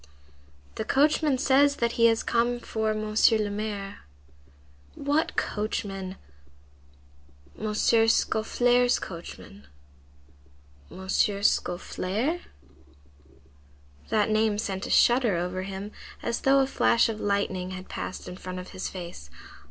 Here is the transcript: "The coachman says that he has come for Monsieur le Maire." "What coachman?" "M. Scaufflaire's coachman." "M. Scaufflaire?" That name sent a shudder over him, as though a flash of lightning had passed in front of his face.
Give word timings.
"The 0.77 0.83
coachman 0.83 1.37
says 1.37 1.75
that 1.75 1.91
he 1.91 2.07
has 2.07 2.23
come 2.23 2.59
for 2.59 2.91
Monsieur 2.95 3.37
le 3.37 3.51
Maire." 3.51 3.99
"What 4.95 5.35
coachman?" 5.35 6.15
"M. 7.59 7.71
Scaufflaire's 7.75 8.97
coachman." 8.97 9.67
"M. 10.89 11.07
Scaufflaire?" 11.07 12.41
That 14.09 14.31
name 14.31 14.57
sent 14.57 14.87
a 14.87 14.89
shudder 14.89 15.35
over 15.37 15.61
him, 15.61 15.91
as 16.23 16.41
though 16.41 16.61
a 16.61 16.65
flash 16.65 17.07
of 17.07 17.19
lightning 17.19 17.69
had 17.69 17.87
passed 17.87 18.27
in 18.27 18.37
front 18.37 18.57
of 18.57 18.69
his 18.69 18.89
face. 18.89 19.29